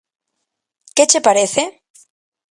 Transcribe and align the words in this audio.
Que 0.95 1.03
che 1.11 1.19
parece? 1.27 1.61